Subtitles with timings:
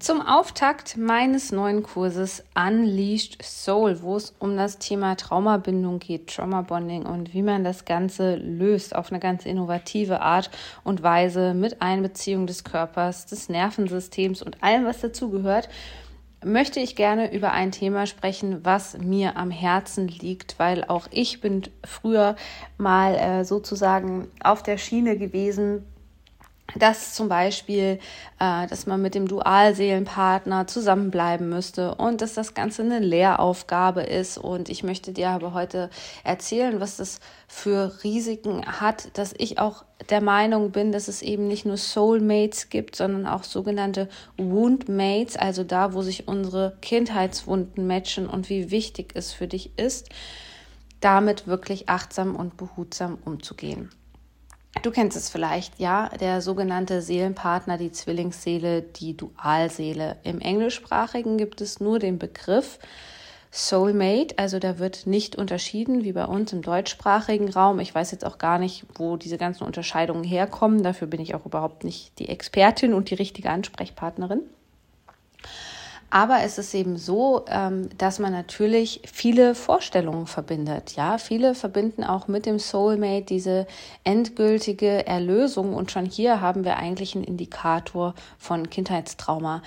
[0.00, 6.62] Zum Auftakt meines neuen Kurses Unleashed Soul, wo es um das Thema Traumabindung geht, Trauma
[6.62, 10.50] Bonding und wie man das Ganze löst auf eine ganz innovative Art
[10.84, 15.68] und Weise mit Einbeziehung des Körpers, des Nervensystems und allem, was dazugehört,
[16.42, 21.42] möchte ich gerne über ein Thema sprechen, was mir am Herzen liegt, weil auch ich
[21.42, 22.36] bin früher
[22.78, 25.84] mal äh, sozusagen auf der Schiene gewesen,
[26.76, 27.98] dass zum Beispiel,
[28.38, 34.38] äh, dass man mit dem Dualseelenpartner zusammenbleiben müsste und dass das Ganze eine Lehraufgabe ist.
[34.38, 35.90] Und ich möchte dir aber heute
[36.24, 41.46] erzählen, was das für Risiken hat, dass ich auch der Meinung bin, dass es eben
[41.48, 48.26] nicht nur Soulmates gibt, sondern auch sogenannte Woundmates, also da, wo sich unsere Kindheitswunden matchen
[48.26, 50.08] und wie wichtig es für dich ist,
[51.00, 53.90] damit wirklich achtsam und behutsam umzugehen.
[54.82, 60.16] Du kennst es vielleicht, ja, der sogenannte Seelenpartner, die Zwillingsseele, die Dualseele.
[60.22, 62.78] Im Englischsprachigen gibt es nur den Begriff
[63.52, 67.80] Soulmate, also da wird nicht unterschieden wie bei uns im deutschsprachigen Raum.
[67.80, 70.84] Ich weiß jetzt auch gar nicht, wo diese ganzen Unterscheidungen herkommen.
[70.84, 74.42] Dafür bin ich auch überhaupt nicht die Expertin und die richtige Ansprechpartnerin.
[76.10, 80.96] Aber es ist eben so, ähm, dass man natürlich viele Vorstellungen verbindet.
[80.96, 83.66] Ja, viele verbinden auch mit dem Soulmate diese
[84.02, 85.72] endgültige Erlösung.
[85.72, 89.62] Und schon hier haben wir eigentlich einen Indikator von Kindheitstrauma.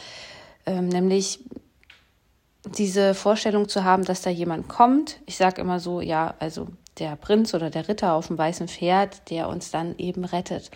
[0.66, 1.39] Ähm, nämlich
[2.77, 5.19] diese Vorstellung zu haben, dass da jemand kommt.
[5.25, 6.67] Ich sage immer so, ja, also
[6.99, 10.71] der Prinz oder der Ritter auf dem weißen Pferd, der uns dann eben rettet.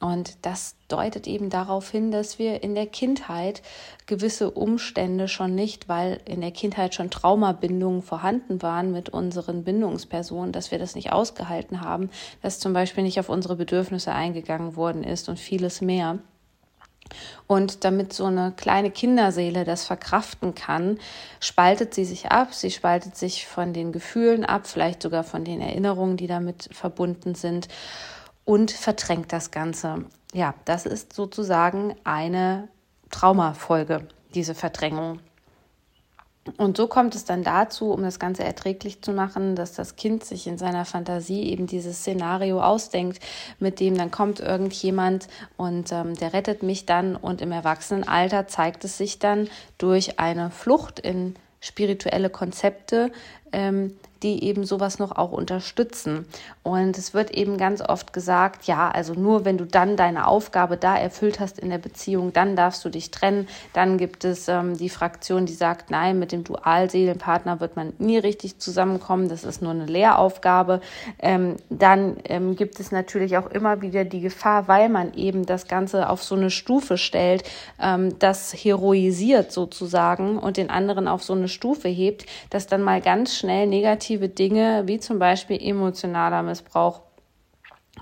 [0.00, 3.60] Und das deutet eben darauf hin, dass wir in der Kindheit
[4.06, 10.52] gewisse Umstände schon nicht, weil in der Kindheit schon Traumabindungen vorhanden waren mit unseren Bindungspersonen,
[10.52, 12.08] dass wir das nicht ausgehalten haben,
[12.40, 16.18] dass zum Beispiel nicht auf unsere Bedürfnisse eingegangen worden ist und vieles mehr.
[17.46, 20.98] Und damit so eine kleine Kinderseele das verkraften kann,
[21.40, 22.54] spaltet sie sich ab.
[22.54, 27.34] Sie spaltet sich von den Gefühlen ab, vielleicht sogar von den Erinnerungen, die damit verbunden
[27.34, 27.68] sind
[28.50, 30.06] und verdrängt das Ganze.
[30.32, 32.66] Ja, das ist sozusagen eine
[33.08, 35.20] Traumafolge, diese Verdrängung.
[36.56, 40.24] Und so kommt es dann dazu, um das Ganze erträglich zu machen, dass das Kind
[40.24, 43.22] sich in seiner Fantasie eben dieses Szenario ausdenkt,
[43.60, 47.14] mit dem dann kommt irgendjemand und ähm, der rettet mich dann.
[47.14, 53.12] Und im Erwachsenenalter zeigt es sich dann durch eine Flucht in spirituelle Konzepte,
[53.52, 56.26] ähm, die eben sowas noch auch unterstützen.
[56.62, 60.76] Und es wird eben ganz oft gesagt, ja, also nur wenn du dann deine Aufgabe
[60.76, 63.48] da erfüllt hast in der Beziehung, dann darfst du dich trennen.
[63.72, 68.18] Dann gibt es ähm, die Fraktion, die sagt, nein, mit dem Dualseelenpartner wird man nie
[68.18, 69.28] richtig zusammenkommen.
[69.28, 70.80] Das ist nur eine Lehraufgabe.
[71.18, 75.66] Ähm, dann ähm, gibt es natürlich auch immer wieder die Gefahr, weil man eben das
[75.66, 77.44] Ganze auf so eine Stufe stellt,
[77.80, 83.00] ähm, das heroisiert sozusagen und den anderen auf so eine Stufe hebt, dass dann mal
[83.00, 87.02] ganz schnell negativ negative Dinge wie zum Beispiel emotionaler Missbrauch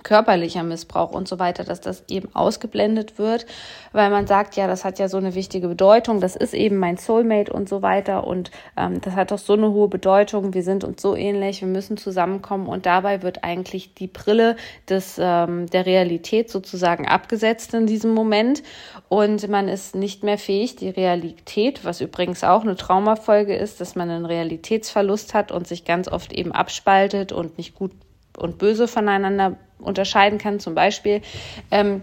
[0.02, 3.46] körperlicher Missbrauch und so weiter, dass das eben ausgeblendet wird,
[3.92, 6.96] weil man sagt, ja, das hat ja so eine wichtige Bedeutung, das ist eben mein
[6.96, 10.84] Soulmate und so weiter und ähm, das hat doch so eine hohe Bedeutung, wir sind
[10.84, 14.56] uns so ähnlich, wir müssen zusammenkommen und dabei wird eigentlich die Brille
[14.88, 18.62] des, ähm, der Realität sozusagen abgesetzt in diesem Moment
[19.08, 23.94] und man ist nicht mehr fähig, die Realität, was übrigens auch eine Traumafolge ist, dass
[23.94, 27.92] man einen Realitätsverlust hat und sich ganz oft eben abspaltet und nicht gut
[28.36, 31.22] und böse voneinander unterscheiden kann, zum Beispiel.
[31.70, 32.02] Ähm,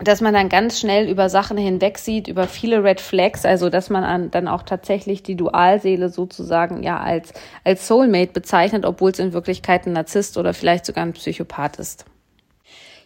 [0.00, 3.90] dass man dann ganz schnell über Sachen hinweg sieht, über viele Red Flags, also dass
[3.90, 7.32] man an, dann auch tatsächlich die Dualseele sozusagen ja als,
[7.64, 12.04] als Soulmate bezeichnet, obwohl es in Wirklichkeit ein Narzisst oder vielleicht sogar ein Psychopath ist.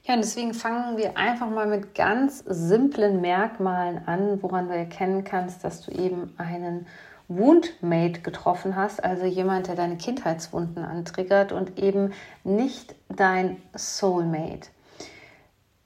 [0.04, 5.22] Ja, und deswegen fangen wir einfach mal mit ganz simplen Merkmalen an, woran du erkennen
[5.22, 6.86] kannst, dass du eben einen
[7.36, 12.12] Woundmate getroffen hast, also jemand, der deine Kindheitswunden antriggert und eben
[12.44, 14.68] nicht dein Soulmate.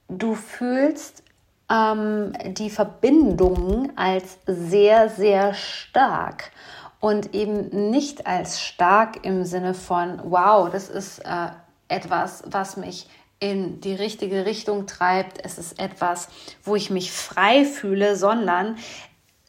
[0.08, 1.22] Du fühlst
[1.70, 6.52] ähm, die Verbindung als sehr, sehr stark
[7.00, 11.48] und eben nicht als stark im Sinne von, wow, das ist äh,
[11.88, 13.08] etwas, was mich
[13.38, 15.44] in die richtige Richtung treibt.
[15.44, 16.28] Es ist etwas,
[16.64, 18.76] wo ich mich frei fühle, sondern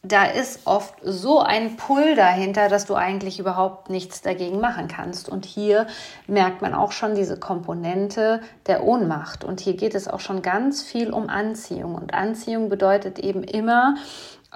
[0.07, 5.29] da ist oft so ein Pull dahinter, dass du eigentlich überhaupt nichts dagegen machen kannst.
[5.29, 5.87] Und hier
[6.27, 9.43] merkt man auch schon diese Komponente der Ohnmacht.
[9.43, 11.95] Und hier geht es auch schon ganz viel um Anziehung.
[11.95, 13.95] Und Anziehung bedeutet eben immer,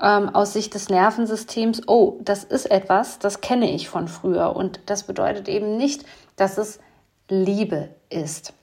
[0.02, 4.56] ähm, aus Sicht des Nervensystems, oh, das ist etwas, das kenne ich von früher.
[4.56, 6.06] Und das bedeutet eben nicht,
[6.36, 6.80] dass es
[7.30, 8.54] Liebe ist.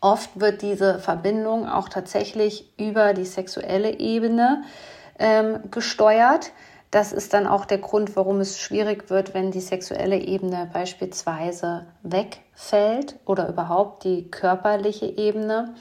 [0.00, 4.62] Oft wird diese Verbindung auch tatsächlich über die sexuelle Ebene
[5.18, 6.52] ähm, gesteuert.
[6.90, 11.86] Das ist dann auch der Grund, warum es schwierig wird, wenn die sexuelle Ebene beispielsweise
[12.02, 15.74] wegfällt oder überhaupt die körperliche Ebene.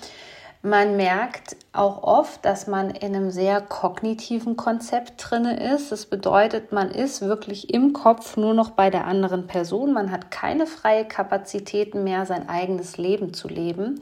[0.64, 5.94] Man merkt auch oft, dass man in einem sehr kognitiven Konzept drinne ist.
[5.94, 9.94] Das bedeutet, man ist wirklich im Kopf nur noch bei der anderen Person.
[9.94, 14.02] Man hat keine freie Kapazitäten mehr, sein eigenes Leben zu leben,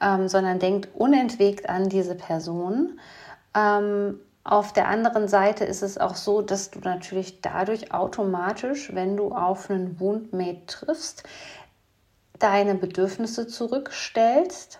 [0.00, 3.00] ähm, sondern denkt unentwegt an diese Person.
[3.56, 9.16] Ähm, auf der anderen Seite ist es auch so, dass du natürlich dadurch automatisch, wenn
[9.16, 11.24] du auf einen Woundmate triffst,
[12.38, 14.78] deine Bedürfnisse zurückstellst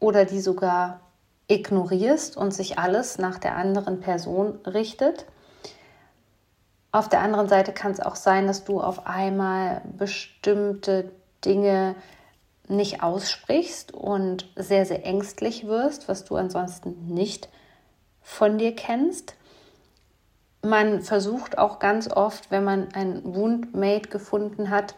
[0.00, 1.00] oder die sogar
[1.48, 5.24] ignorierst und sich alles nach der anderen Person richtet.
[6.92, 11.10] Auf der anderen Seite kann es auch sein, dass du auf einmal bestimmte
[11.42, 11.94] Dinge
[12.68, 17.48] nicht aussprichst und sehr, sehr ängstlich wirst, was du ansonsten nicht
[18.26, 19.36] von dir kennst.
[20.60, 24.96] Man versucht auch ganz oft, wenn man ein Woundmate gefunden hat,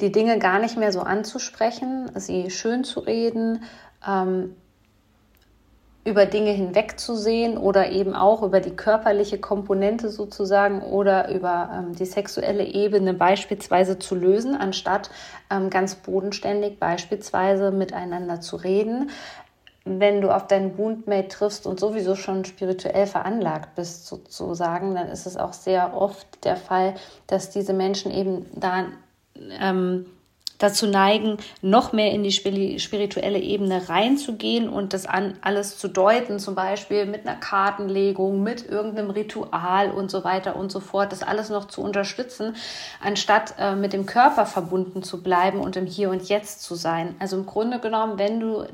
[0.00, 3.64] die Dinge gar nicht mehr so anzusprechen, sie schön zu reden,
[4.06, 4.54] ähm,
[6.04, 12.06] über Dinge hinwegzusehen oder eben auch über die körperliche Komponente sozusagen oder über ähm, die
[12.06, 15.10] sexuelle Ebene beispielsweise zu lösen, anstatt
[15.50, 19.10] ähm, ganz bodenständig beispielsweise miteinander zu reden
[19.88, 25.26] wenn du auf deinen Woundmate triffst und sowieso schon spirituell veranlagt bist, sozusagen, dann ist
[25.26, 26.94] es auch sehr oft der Fall,
[27.26, 28.86] dass diese Menschen eben da
[29.60, 30.06] ähm,
[30.58, 36.38] dazu neigen, noch mehr in die spirituelle Ebene reinzugehen und das an alles zu deuten,
[36.38, 41.22] zum Beispiel mit einer Kartenlegung, mit irgendeinem Ritual und so weiter und so fort, das
[41.22, 42.56] alles noch zu unterstützen,
[43.00, 47.14] anstatt äh, mit dem Körper verbunden zu bleiben und im Hier und Jetzt zu sein.
[47.20, 48.64] Also im Grunde genommen, wenn du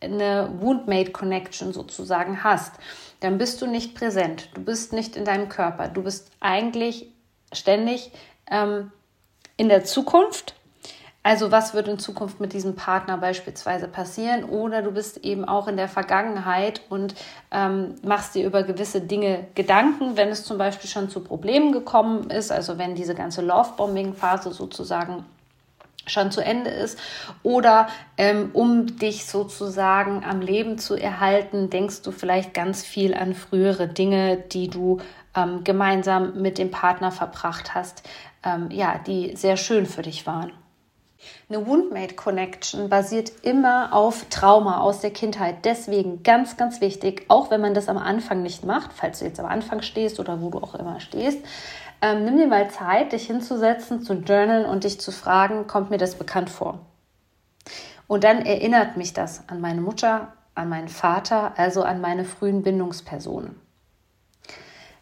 [0.00, 2.72] eine Woundmate Connection sozusagen hast,
[3.20, 7.08] dann bist du nicht präsent, du bist nicht in deinem Körper, du bist eigentlich
[7.52, 8.12] ständig
[8.50, 8.92] ähm,
[9.56, 10.54] in der Zukunft.
[11.24, 14.44] Also was wird in Zukunft mit diesem Partner beispielsweise passieren?
[14.44, 17.14] Oder du bist eben auch in der Vergangenheit und
[17.50, 22.30] ähm, machst dir über gewisse Dinge Gedanken, wenn es zum Beispiel schon zu Problemen gekommen
[22.30, 25.26] ist, also wenn diese ganze Love-Bombing-Phase sozusagen
[26.08, 26.98] schon zu Ende ist
[27.42, 33.34] oder ähm, um dich sozusagen am Leben zu erhalten, denkst du vielleicht ganz viel an
[33.34, 34.98] frühere Dinge, die du
[35.36, 38.02] ähm, gemeinsam mit dem Partner verbracht hast,
[38.44, 40.52] ähm, ja, die sehr schön für dich waren.
[41.48, 45.64] Eine Woundmate Connection basiert immer auf Trauma aus der Kindheit.
[45.64, 49.40] Deswegen ganz, ganz wichtig, auch wenn man das am Anfang nicht macht, falls du jetzt
[49.40, 51.38] am Anfang stehst oder wo du auch immer stehst,
[52.00, 55.98] ähm, nimm dir mal Zeit, dich hinzusetzen, zu journalen und dich zu fragen, kommt mir
[55.98, 56.80] das bekannt vor?
[58.06, 62.62] Und dann erinnert mich das an meine Mutter, an meinen Vater, also an meine frühen
[62.62, 63.60] Bindungspersonen.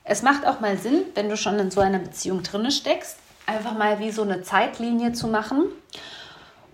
[0.05, 3.77] Es macht auch mal Sinn, wenn du schon in so einer Beziehung drinne steckst, einfach
[3.77, 5.65] mal wie so eine Zeitlinie zu machen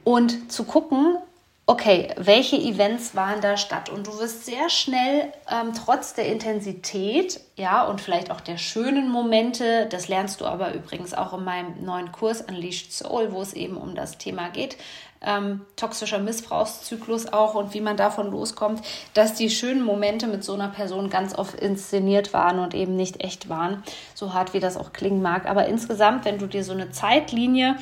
[0.05, 1.17] und zu gucken,
[1.66, 3.88] okay, welche Events waren da statt?
[3.88, 9.09] Und du wirst sehr schnell, ähm, trotz der Intensität, ja, und vielleicht auch der schönen
[9.09, 13.52] Momente, das lernst du aber übrigens auch in meinem neuen Kurs Unleashed Soul, wo es
[13.52, 14.76] eben um das Thema geht,
[15.25, 18.83] ähm, toxischer Missbrauchszyklus auch und wie man davon loskommt,
[19.14, 23.23] dass die schönen Momente mit so einer Person ganz oft inszeniert waren und eben nicht
[23.23, 23.83] echt waren,
[24.14, 25.47] so hart wie das auch klingen mag.
[25.47, 27.76] Aber insgesamt, wenn du dir so eine Zeitlinie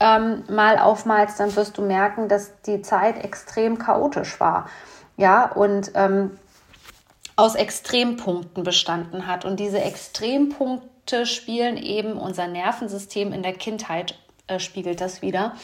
[0.00, 4.68] ähm, mal aufmalst, dann wirst du merken, dass die Zeit extrem chaotisch war.
[5.16, 6.38] Ja, und ähm,
[7.36, 9.44] aus Extrempunkten bestanden hat.
[9.44, 15.54] Und diese Extrempunkte spielen eben unser Nervensystem in der Kindheit, äh, spiegelt das wieder.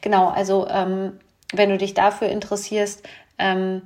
[0.00, 1.20] Genau, also ähm,
[1.52, 3.06] wenn du dich dafür interessierst,
[3.38, 3.82] ähm,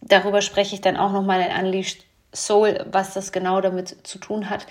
[0.00, 4.50] darüber spreche ich dann auch nochmal in Unleashed Soul, was das genau damit zu tun
[4.50, 4.66] hat.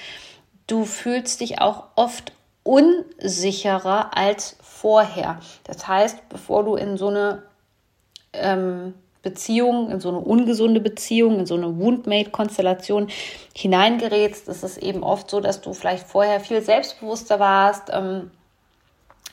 [0.68, 5.39] Du fühlst dich auch oft unsicherer als vorher.
[5.63, 7.44] Das heißt, bevor du in so eine
[8.34, 13.08] ähm, Beziehung, in so eine ungesunde Beziehung, in so eine Woundmate-Konstellation
[13.56, 18.32] hineingerätst, ist es eben oft so, dass du vielleicht vorher viel selbstbewusster warst, ähm,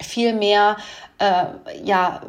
[0.01, 0.77] viel mehr,
[1.19, 1.47] äh,
[1.83, 2.21] ja,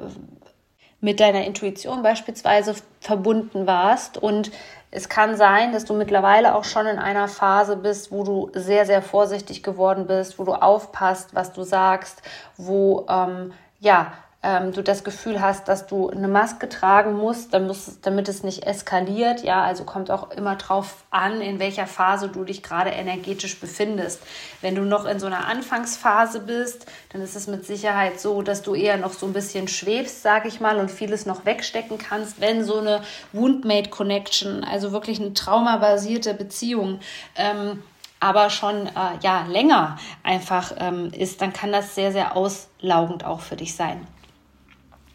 [1.01, 4.17] mit deiner Intuition beispielsweise verbunden warst.
[4.17, 4.51] Und
[4.91, 8.85] es kann sein, dass du mittlerweile auch schon in einer Phase bist, wo du sehr,
[8.85, 12.21] sehr vorsichtig geworden bist, wo du aufpasst, was du sagst,
[12.57, 18.29] wo ähm, ja ähm, du das Gefühl hast, dass du eine Maske tragen musst, damit
[18.29, 19.43] es nicht eskaliert.
[19.43, 24.21] Ja, also kommt auch immer drauf an, in welcher Phase du dich gerade energetisch befindest.
[24.61, 28.61] Wenn du noch in so einer Anfangsphase bist, dann ist es mit Sicherheit so, dass
[28.61, 32.39] du eher noch so ein bisschen schwebst, sage ich mal, und vieles noch wegstecken kannst.
[32.39, 33.01] Wenn so eine
[33.33, 37.01] Woundmate Connection, also wirklich eine traumabasierte Beziehung,
[37.35, 37.83] ähm,
[38.21, 43.41] aber schon äh, ja länger einfach ähm, ist, dann kann das sehr sehr auslaugend auch
[43.41, 44.07] für dich sein.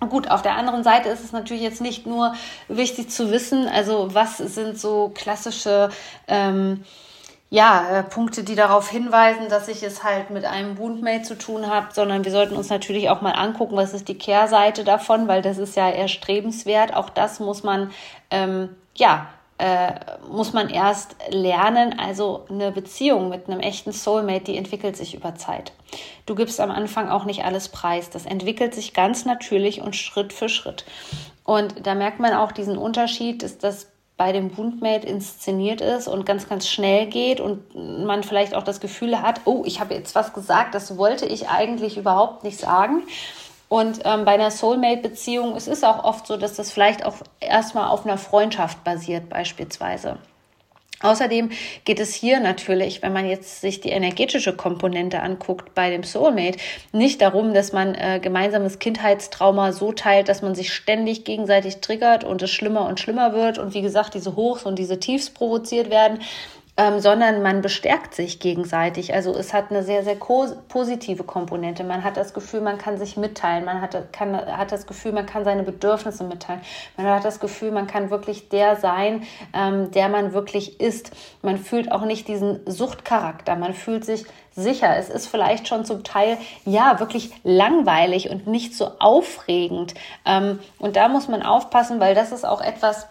[0.08, 2.34] Gut, auf der anderen Seite ist es natürlich jetzt nicht nur
[2.68, 5.90] wichtig zu wissen, also was sind so klassische
[6.28, 6.84] ähm,
[7.54, 11.68] ja, äh, Punkte, die darauf hinweisen, dass ich es halt mit einem Woundmate zu tun
[11.68, 15.40] habe, sondern wir sollten uns natürlich auch mal angucken, was ist die Kehrseite davon, weil
[15.40, 16.94] das ist ja erstrebenswert.
[16.94, 17.92] Auch das muss man
[18.30, 19.92] ähm, ja äh,
[20.30, 21.99] muss man erst lernen.
[21.99, 25.73] Also eine Beziehung mit einem echten Soulmate, die entwickelt sich über Zeit.
[26.26, 28.11] Du gibst am Anfang auch nicht alles preis.
[28.11, 30.84] Das entwickelt sich ganz natürlich und Schritt für Schritt.
[31.44, 36.25] Und da merkt man auch diesen Unterschied, dass das bei dem Woundmate inszeniert ist und
[36.25, 40.14] ganz, ganz schnell geht und man vielleicht auch das Gefühl hat, oh, ich habe jetzt
[40.14, 43.02] was gesagt, das wollte ich eigentlich überhaupt nicht sagen.
[43.68, 47.88] Und ähm, bei einer Soulmate-Beziehung es ist auch oft so, dass das vielleicht auch erstmal
[47.88, 50.18] auf einer Freundschaft basiert, beispielsweise.
[51.04, 51.50] Außerdem
[51.85, 56.59] geht es hier natürlich, wenn man jetzt sich die energetische Komponente anguckt bei dem Soulmate,
[56.92, 62.25] nicht darum, dass man äh, gemeinsames Kindheitstrauma so teilt, dass man sich ständig gegenseitig triggert
[62.25, 65.90] und es schlimmer und schlimmer wird und wie gesagt diese Hochs und diese Tiefs provoziert
[65.90, 66.21] werden,
[66.76, 69.14] ähm, sondern man bestärkt sich gegenseitig.
[69.14, 71.85] Also es hat eine sehr, sehr positive Komponente.
[71.85, 73.64] Man hat das Gefühl, man kann sich mitteilen.
[73.64, 76.61] Man hat, kann, hat das Gefühl, man kann seine Bedürfnisse mitteilen.
[76.97, 81.12] Man hat das Gefühl, man kann wirklich der sein, ähm, der man wirklich ist.
[81.43, 83.54] Man fühlt auch nicht diesen Suchtcharakter.
[83.54, 84.97] Man fühlt sich sicher.
[84.97, 89.95] Es ist vielleicht schon zum Teil, ja, wirklich langweilig und nicht so aufregend.
[90.26, 93.07] Ähm, und da muss man aufpassen, weil das ist auch etwas,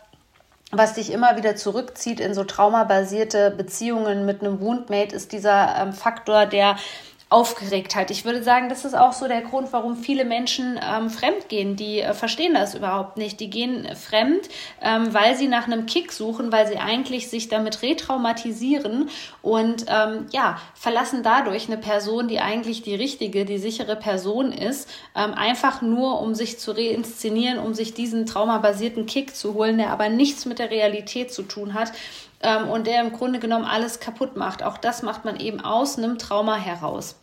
[0.74, 5.94] was dich immer wieder zurückzieht in so traumabasierte Beziehungen mit einem Woundmate, ist dieser ähm,
[5.94, 6.77] Faktor der
[7.34, 8.12] Aufgeregtheit.
[8.12, 11.75] Ich würde sagen, das ist auch so der Grund, warum viele Menschen ähm, fremd gehen.
[11.75, 13.40] Die äh, verstehen das überhaupt nicht.
[13.40, 14.50] Die gehen fremd,
[14.84, 19.10] ähm, weil sie nach einem Kick suchen, weil sie eigentlich sich damit retraumatisieren
[19.42, 24.88] und ähm, ja, verlassen dadurch eine Person, die eigentlich die richtige, die sichere Person ist,
[25.16, 29.90] ähm, einfach nur, um sich zu reinszenieren, um sich diesen traumabasierten Kick zu holen, der
[29.90, 31.94] aber nichts mit der Realität zu tun hat
[32.44, 34.62] ähm, und der im Grunde genommen alles kaputt macht.
[34.62, 37.16] Auch das macht man eben aus einem Trauma heraus.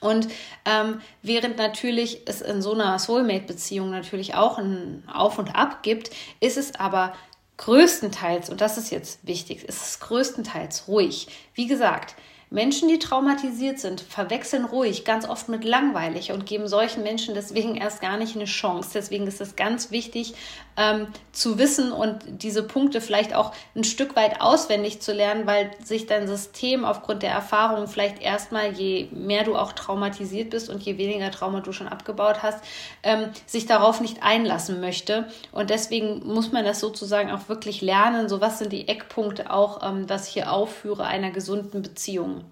[0.00, 0.28] Und
[0.64, 6.10] ähm, während natürlich es in so einer Soulmate-Beziehung natürlich auch ein Auf und Ab gibt,
[6.40, 7.12] ist es aber
[7.58, 11.28] größtenteils, und das ist jetzt wichtig, ist es größtenteils ruhig.
[11.54, 12.14] Wie gesagt,
[12.52, 17.76] Menschen, die traumatisiert sind, verwechseln ruhig ganz oft mit langweilig und geben solchen Menschen deswegen
[17.76, 18.90] erst gar nicht eine Chance.
[18.94, 20.34] Deswegen ist es ganz wichtig
[20.80, 25.70] ähm, zu wissen und diese Punkte vielleicht auch ein Stück weit auswendig zu lernen, weil
[25.84, 30.82] sich dein System aufgrund der Erfahrung vielleicht erstmal, je mehr du auch traumatisiert bist und
[30.82, 32.64] je weniger Trauma du schon abgebaut hast,
[33.02, 35.28] ähm, sich darauf nicht einlassen möchte.
[35.52, 38.30] Und deswegen muss man das sozusagen auch wirklich lernen.
[38.30, 42.44] So was sind die Eckpunkte auch, ähm, was ich hier aufführe, einer gesunden Beziehung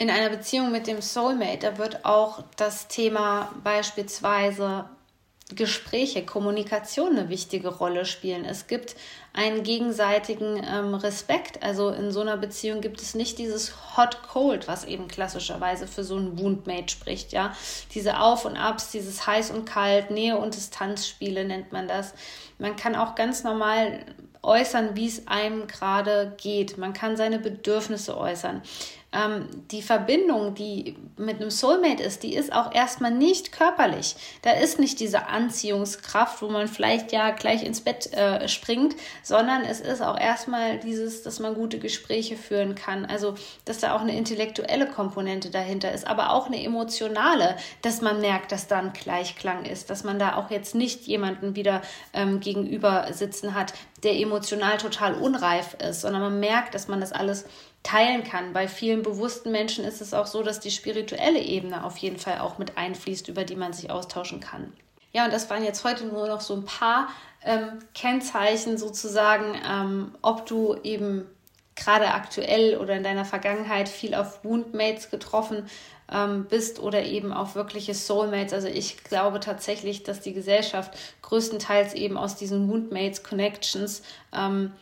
[0.00, 4.84] in einer Beziehung mit dem Soulmate, da wird auch das Thema beispielsweise
[5.54, 8.44] Gespräche, Kommunikation eine wichtige Rolle spielen.
[8.44, 8.96] Es gibt
[9.32, 11.62] einen gegenseitigen ähm, Respekt.
[11.62, 16.16] Also in so einer Beziehung gibt es nicht dieses Hot-Cold, was eben klassischerweise für so
[16.16, 17.32] einen Woundmate spricht.
[17.32, 17.54] Ja,
[17.94, 22.12] diese Auf und Abs, dieses heiß und kalt, Nähe und Distanzspiele nennt man das.
[22.58, 24.04] Man kann auch ganz normal
[24.42, 26.76] äußern, wie es einem gerade geht.
[26.76, 28.62] Man kann seine Bedürfnisse äußern
[29.10, 34.16] ähm, die Verbindung, die mit einem Soulmate ist, die ist auch erstmal nicht körperlich.
[34.42, 39.62] Da ist nicht diese Anziehungskraft, wo man vielleicht ja gleich ins Bett äh, springt, sondern
[39.62, 43.06] es ist auch erstmal dieses, dass man gute Gespräche führen kann.
[43.06, 43.34] Also,
[43.64, 48.52] dass da auch eine intellektuelle Komponente dahinter ist, aber auch eine emotionale, dass man merkt,
[48.52, 51.80] dass da ein Gleichklang ist, dass man da auch jetzt nicht jemanden wieder
[52.12, 53.72] ähm, gegenüber sitzen hat,
[54.02, 57.46] der emotional total unreif ist, sondern man merkt, dass man das alles
[57.88, 58.52] teilen kann.
[58.52, 62.38] Bei vielen bewussten Menschen ist es auch so, dass die spirituelle Ebene auf jeden Fall
[62.40, 64.72] auch mit einfließt, über die man sich austauschen kann.
[65.12, 67.08] Ja, und das waren jetzt heute nur noch so ein paar
[67.42, 71.26] ähm, Kennzeichen sozusagen, ähm, ob du eben
[71.76, 75.70] gerade aktuell oder in deiner Vergangenheit viel auf Woundmates getroffen
[76.12, 78.52] ähm, bist oder eben auch wirkliche Soulmates.
[78.52, 80.92] Also ich glaube tatsächlich, dass die Gesellschaft
[81.22, 84.02] größtenteils eben aus diesen Woundmates Connections
[84.36, 84.72] ähm,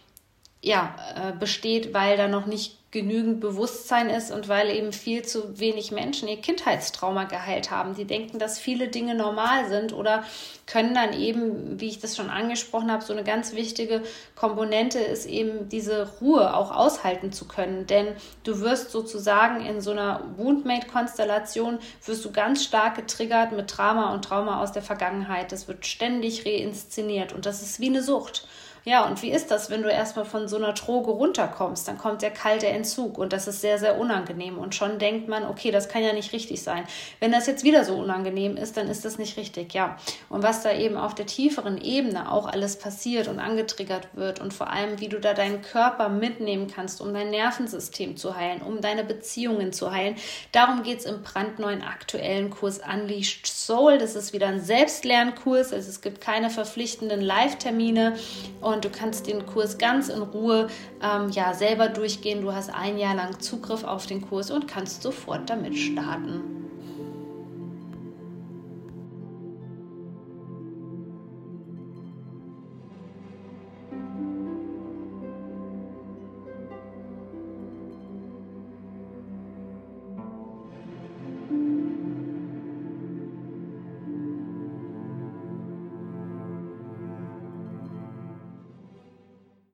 [0.63, 5.59] ja, äh, besteht, weil da noch nicht genügend Bewusstsein ist und weil eben viel zu
[5.59, 7.95] wenig Menschen ihr Kindheitstrauma geheilt haben.
[7.95, 10.25] Die denken, dass viele Dinge normal sind oder
[10.67, 14.03] können dann eben, wie ich das schon angesprochen habe, so eine ganz wichtige
[14.35, 17.87] Komponente ist eben diese Ruhe auch aushalten zu können.
[17.87, 24.15] Denn du wirst sozusagen in so einer Woundmate-Konstellation, wirst du ganz stark getriggert mit Trauma
[24.15, 25.53] und Trauma aus der Vergangenheit.
[25.53, 28.47] Das wird ständig reinszeniert und das ist wie eine Sucht.
[28.89, 31.89] Ja, und wie ist das, wenn du erstmal von so einer Droge runterkommst?
[31.89, 34.59] Dann kommt der kalte Entzug und das ist sehr, sehr unangenehm.
[34.59, 36.85] Und schon denkt man, okay, das kann ja nicht richtig sein.
[37.19, 39.97] Wenn das jetzt wieder so unangenehm ist, dann ist das nicht richtig, ja.
[40.29, 44.55] Und was da eben auf der tieferen Ebene auch alles passiert und angetriggert wird und
[44.55, 48.81] vor allem, wie du da deinen Körper mitnehmen kannst, um dein Nervensystem zu heilen, um
[48.81, 50.15] deine Beziehungen zu heilen.
[50.53, 53.99] Darum geht es im brandneuen aktuellen Kurs Unleashed Soul.
[53.99, 55.73] Das ist wieder ein Selbstlernkurs.
[55.73, 58.15] Also es gibt keine verpflichtenden Live-Termine
[58.61, 60.69] und und du kannst den Kurs ganz in Ruhe
[61.03, 62.43] ähm, ja, selber durchgehen.
[62.43, 66.66] Du hast ein Jahr lang Zugriff auf den Kurs und kannst sofort damit starten.